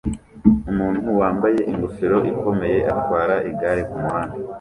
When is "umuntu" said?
0.71-0.99